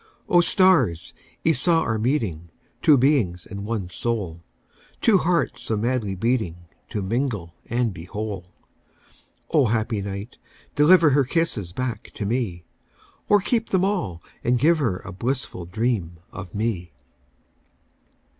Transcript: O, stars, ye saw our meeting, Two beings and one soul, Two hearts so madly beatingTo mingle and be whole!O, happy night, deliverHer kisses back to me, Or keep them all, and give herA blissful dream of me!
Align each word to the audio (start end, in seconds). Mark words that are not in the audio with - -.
O, 0.27 0.41
stars, 0.41 1.13
ye 1.43 1.53
saw 1.53 1.81
our 1.81 1.99
meeting, 1.99 2.49
Two 2.81 2.97
beings 2.97 3.45
and 3.45 3.63
one 3.65 3.87
soul, 3.87 4.41
Two 4.99 5.19
hearts 5.19 5.61
so 5.61 5.77
madly 5.77 6.15
beatingTo 6.17 7.03
mingle 7.05 7.53
and 7.67 7.93
be 7.93 8.05
whole!O, 8.05 9.65
happy 9.67 10.01
night, 10.01 10.39
deliverHer 10.75 11.29
kisses 11.29 11.71
back 11.71 12.05
to 12.15 12.25
me, 12.25 12.63
Or 13.29 13.41
keep 13.41 13.69
them 13.69 13.85
all, 13.85 14.23
and 14.43 14.57
give 14.57 14.79
herA 14.79 15.13
blissful 15.15 15.65
dream 15.67 16.17
of 16.31 16.55
me! 16.55 16.93